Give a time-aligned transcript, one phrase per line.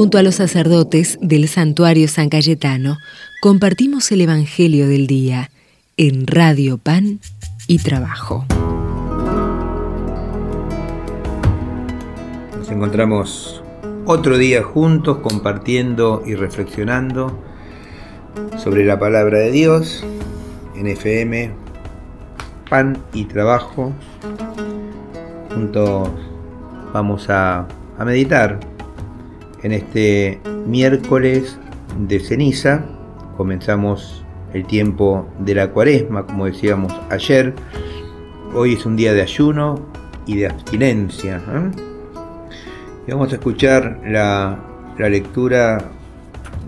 [0.00, 2.96] Junto a los sacerdotes del santuario San Cayetano,
[3.42, 5.50] compartimos el Evangelio del Día
[5.98, 7.20] en Radio Pan
[7.66, 8.46] y Trabajo.
[12.56, 13.62] Nos encontramos
[14.06, 17.38] otro día juntos compartiendo y reflexionando
[18.56, 20.02] sobre la palabra de Dios
[20.76, 21.50] en FM,
[22.70, 23.92] Pan y Trabajo.
[25.54, 26.08] Juntos
[26.94, 27.68] vamos a,
[28.02, 28.60] meditar
[29.62, 31.58] en este miércoles
[31.98, 32.84] de ceniza.
[33.36, 37.54] Comenzamos el tiempo de la cuaresma, como decíamos ayer.
[38.54, 39.86] Hoy es un día de ayuno
[40.26, 41.36] y de abstinencia.
[41.36, 41.70] ¿eh?
[43.06, 44.58] Y vamos a escuchar la,
[44.98, 45.90] la lectura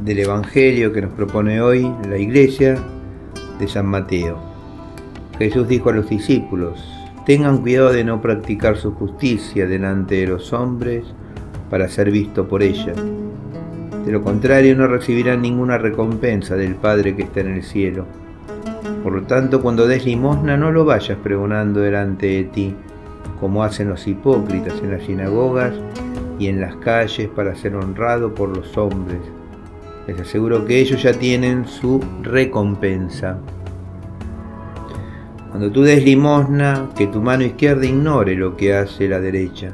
[0.05, 2.77] del Evangelio que nos propone hoy la iglesia
[3.59, 4.39] de San Mateo.
[5.39, 6.85] Jesús dijo a los discípulos,
[7.27, 11.05] tengan cuidado de no practicar su justicia delante de los hombres,
[11.73, 12.93] para ser visto por ella.
[14.05, 18.05] De lo contrario no recibirán ninguna recompensa del Padre que está en el cielo.
[19.03, 22.75] Por lo tanto, cuando des limosna no lo vayas pregonando delante de ti,
[23.41, 25.73] como hacen los hipócritas en las sinagogas
[26.39, 29.21] y en las calles para ser honrado por los hombres.
[30.07, 33.39] Les aseguro que ellos ya tienen su recompensa.
[35.49, 39.73] Cuando tú des limosna, que tu mano izquierda ignore lo que hace la derecha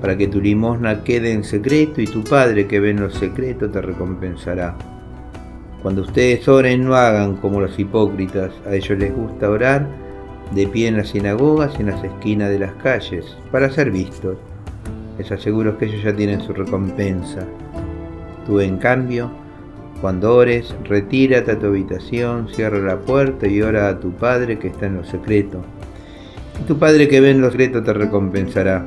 [0.00, 3.70] para que tu limosna quede en secreto y tu Padre que ve en lo secreto
[3.70, 4.76] te recompensará.
[5.82, 9.86] Cuando ustedes oren no hagan como los hipócritas, a ellos les gusta orar
[10.54, 14.36] de pie en las sinagogas y en las esquinas de las calles, para ser vistos.
[15.18, 17.46] Les aseguro que ellos ya tienen su recompensa.
[18.46, 19.30] Tú en cambio,
[20.00, 24.68] cuando ores, retírate a tu habitación, cierra la puerta y ora a tu Padre que
[24.68, 25.62] está en lo secreto.
[26.60, 28.86] Y tu Padre que ve en lo secreto te recompensará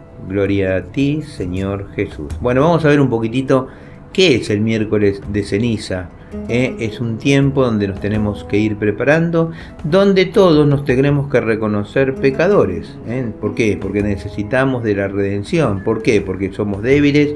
[0.27, 2.27] Gloria a ti, Señor Jesús.
[2.41, 3.67] Bueno, vamos a ver un poquitito
[4.13, 6.09] qué es el miércoles de ceniza.
[6.47, 6.75] ¿Eh?
[6.79, 9.51] Es un tiempo donde nos tenemos que ir preparando,
[9.83, 12.95] donde todos nos tendremos que reconocer pecadores.
[13.07, 13.31] ¿eh?
[13.41, 13.77] ¿Por qué?
[13.79, 15.83] Porque necesitamos de la redención.
[15.83, 16.21] ¿Por qué?
[16.21, 17.35] Porque somos débiles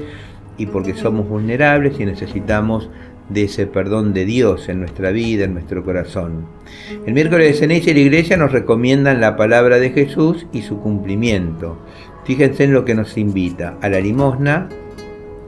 [0.56, 2.88] y porque somos vulnerables y necesitamos
[3.28, 6.46] de ese perdón de Dios en nuestra vida, en nuestro corazón.
[7.06, 10.78] El miércoles de ceniza y la iglesia nos recomiendan la palabra de Jesús y su
[10.78, 11.76] cumplimiento.
[12.26, 14.68] Fíjense en lo que nos invita, a la limosna,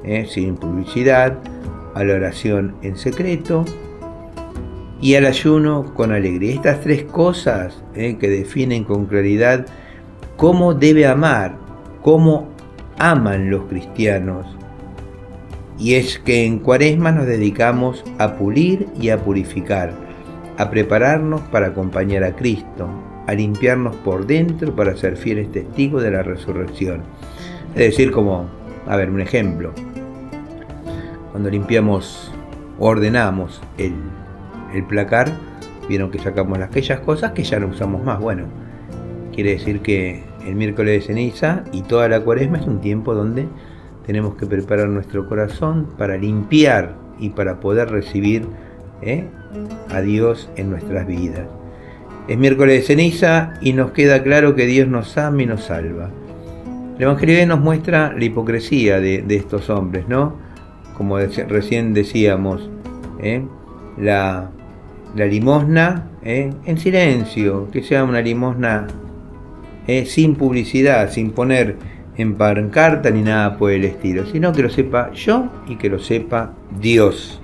[0.05, 1.39] eh, sin publicidad,
[1.95, 3.65] a la oración en secreto
[5.01, 6.55] y al ayuno con alegría.
[6.55, 9.67] Estas tres cosas eh, que definen con claridad
[10.37, 11.57] cómo debe amar,
[12.03, 12.49] cómo
[12.97, 14.47] aman los cristianos.
[15.81, 19.93] Y es que en cuaresma nos dedicamos a pulir y a purificar,
[20.57, 22.89] a prepararnos para acompañar a Cristo,
[23.29, 27.03] a limpiarnos por dentro para ser fieles testigos de la resurrección.
[27.75, 28.47] Es decir, como,
[28.87, 29.75] a ver, un ejemplo.
[31.31, 32.33] Cuando limpiamos,
[32.79, 33.93] ordenamos el,
[34.73, 35.31] el placar,
[35.91, 38.19] vieron que sacamos aquellas cosas que ya no usamos más.
[38.19, 38.45] Bueno,
[39.35, 43.47] quiere decir que el miércoles de ceniza y toda la cuaresma es un tiempo donde
[44.07, 48.47] tenemos que preparar nuestro corazón para limpiar y para poder recibir
[49.03, 49.29] ¿eh?
[49.91, 51.47] a Dios en nuestras vidas.
[52.29, 56.11] Es miércoles de ceniza y nos queda claro que Dios nos ama y nos salva.
[56.97, 60.35] El Evangelio nos muestra la hipocresía de, estos hombres, ¿no?
[60.99, 62.69] Como recién decíamos,
[63.23, 63.43] ¿eh?
[63.97, 64.51] la,
[65.15, 66.53] limosna ¿eh?
[66.67, 68.89] en silencio, que sea una limosna
[69.87, 70.05] ¿eh?
[70.05, 71.77] sin publicidad, sin poner
[72.19, 75.99] en pancarta ni nada por el estilo, sino que lo sepa yo y que lo
[75.99, 77.41] sepa Dios.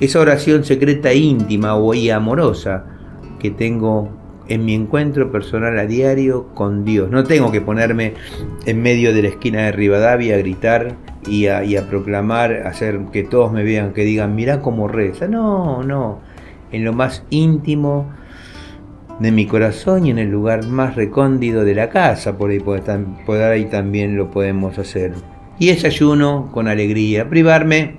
[0.00, 2.97] Esa oración secreta íntima o amorosa
[3.38, 4.10] que tengo
[4.48, 7.10] en mi encuentro personal a diario con Dios.
[7.10, 8.14] No tengo que ponerme
[8.66, 10.96] en medio de la esquina de Rivadavia a gritar
[11.26, 15.28] y a, proclamar, hacer que todos me vean, que digan, mira cómo reza.
[15.28, 16.20] No, no.
[16.72, 18.10] En lo más íntimo
[19.20, 24.16] de mi corazón y en el lugar más recóndido de la casa, por ahí, también
[24.16, 25.12] lo podemos hacer.
[25.58, 27.98] Y ese ayuno con alegría, privarme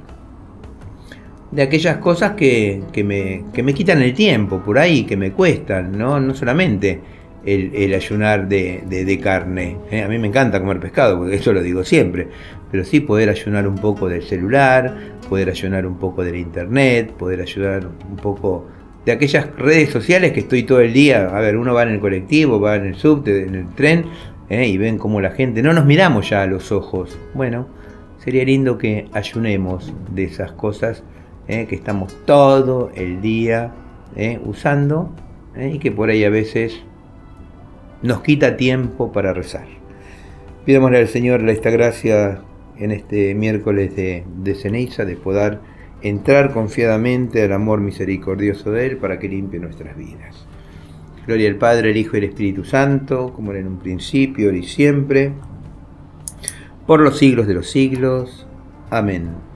[1.51, 6.19] de aquellas cosas que, me, me, quitan el tiempo por ahí, que me cuestan, ¿no?
[6.19, 6.99] No solamente
[7.45, 9.77] el, ayunar de, carne.
[9.89, 10.03] ¿eh?
[10.03, 12.27] A mí me encanta comer pescado, porque eso lo digo siempre,
[12.69, 14.95] pero sí poder ayunar un poco del celular,
[15.27, 18.67] poder ayunar un poco del internet, poder ayudar un poco
[19.05, 21.35] de aquellas redes sociales que estoy todo el día.
[21.35, 24.05] A ver, uno va en el colectivo, va en el subte, en el tren,
[24.49, 24.67] ¿eh?
[24.67, 27.17] y ven cómo la gente, no nos miramos ya a los ojos.
[27.33, 27.67] Bueno,
[28.17, 31.03] sería lindo que ayunemos de esas cosas
[31.49, 31.65] ¿eh?
[31.67, 33.73] que estamos todo el día
[34.45, 35.11] usando
[35.55, 36.81] y que por ahí a veces
[38.01, 39.65] nos quita tiempo para rezar.
[40.65, 42.41] Pidámosle al Señor esta gracia
[42.77, 45.59] en este miércoles de, de ceniza de poder
[46.01, 50.45] entrar confiadamente al amor misericordioso de Él para que limpie nuestras vidas.
[51.27, 54.57] Gloria al Padre, el Hijo y el Espíritu Santo, como era en un principio, ahora
[54.57, 55.33] y siempre,
[56.87, 58.47] por los siglos de los siglos.
[58.89, 59.48] Amén.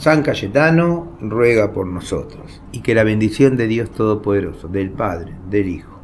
[0.00, 5.68] San Cayetano ruega por nosotros, y que la bendición de Dios Todopoderoso, del Padre, del
[5.68, 6.00] Hijo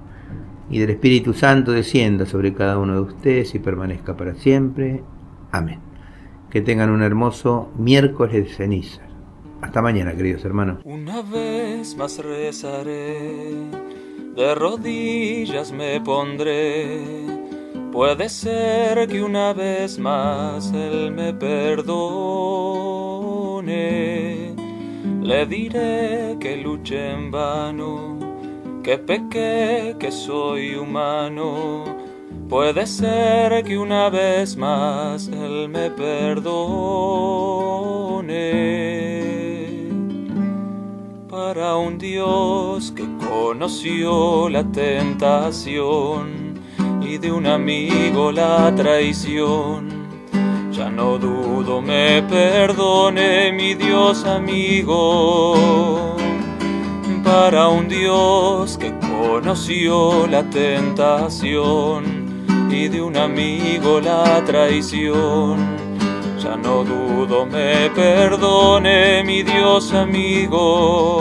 [0.69, 5.03] y del Espíritu Santo descienda sobre cada uno de ustedes y permanezca para siempre.
[5.51, 5.79] Amén.
[6.51, 9.01] Que tengan un hermoso miércoles de ceniza.
[9.63, 10.81] Hasta mañana, queridos hermanos.
[10.85, 13.55] Una vez más rezaré,
[14.37, 17.36] de rodillas me pondré.
[17.97, 21.95] Puede ser que una vez más Él me perdone.
[25.23, 28.19] Le diré que luche en vano
[28.83, 31.85] que pequé, que soy humano.
[32.51, 36.67] Puede ser que una vez más Él me perdone.
[41.31, 46.46] Para un Dios que conoció la tentación
[47.09, 50.07] y de un amigo la traición.
[50.73, 56.17] Ya no dudo, me perdone mi Dios amigo
[57.25, 65.77] para un Dios que conoció la tentación y de un amigo la traición.
[66.43, 71.19] Ya no dudo, me perdone mi Dios amigo.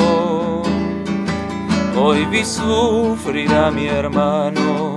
[1.98, 4.95] Hoy vi sufrir a mi hermano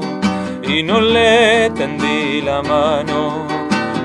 [0.68, 3.46] y no le tendí la mano.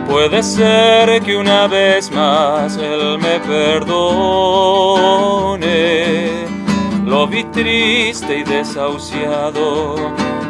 [0.08, 4.94] Puede ser que una vez más él me perdone
[7.06, 9.96] lo vi triste y desahuciado,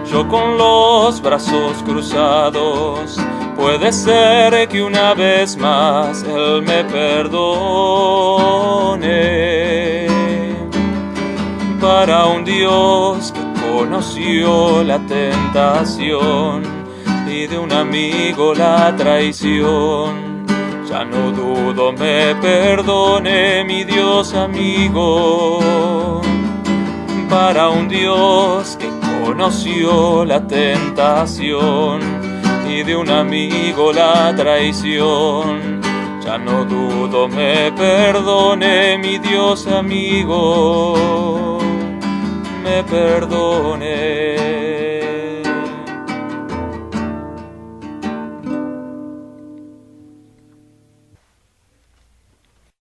[0.06, 3.18] yo con los brazos cruzados.
[3.58, 7.68] Puede ser que una vez más Él me perdone.
[11.82, 13.43] Para un Dios que
[13.84, 16.64] conoció la tentación
[17.28, 20.46] y de un amigo la traición.
[20.90, 26.22] Ya no dudo, me perdone mi Dios amigo
[27.30, 28.90] para un Dios que
[29.26, 32.00] conoció la tentación
[32.66, 35.82] y de un amigo la traición.
[36.24, 41.58] Ya no dudo, me perdone mi Dios amigo,
[42.64, 44.73] me perdone.